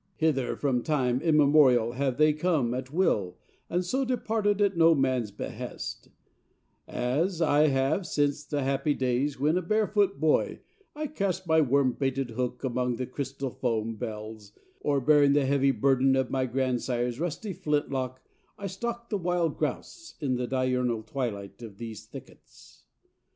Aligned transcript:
Hither 0.15 0.55
from 0.55 0.81
time 0.81 1.21
immemorial 1.21 1.91
have 1.91 2.17
they 2.17 2.33
come 2.33 2.73
at 2.73 2.91
will 2.91 3.37
and 3.69 3.85
so 3.85 4.03
departed 4.03 4.59
at 4.59 4.75
no 4.75 4.95
man's 4.95 5.29
behest, 5.29 6.09
as 6.87 7.37
have 7.37 7.99
I 7.99 8.01
since 8.01 8.43
the 8.43 8.63
happy 8.63 8.95
days 8.95 9.39
when 9.39 9.59
a 9.59 9.61
barefoot 9.61 10.19
boy 10.19 10.61
I 10.95 11.05
cast 11.05 11.45
my 11.45 11.61
worm 11.61 11.91
baited 11.91 12.31
hook 12.31 12.63
among 12.63 12.95
the 12.95 13.05
crystal 13.05 13.51
foam 13.51 13.95
bells, 13.95 14.53
or 14.79 14.99
bearing 15.01 15.33
the 15.33 15.45
heavy 15.45 15.69
burden 15.69 16.15
of 16.15 16.31
my 16.31 16.47
grandsire's 16.47 17.19
rusty 17.19 17.53
flint 17.53 17.91
lock, 17.91 18.23
I 18.57 18.65
stalked 18.65 19.11
the 19.11 19.19
wily 19.19 19.53
grouse 19.55 20.15
in 20.19 20.33
the 20.35 20.47
diurnal 20.47 21.03
twilight 21.03 21.61
of 21.61 21.77
these 21.77 22.07
thickets. 22.07 22.85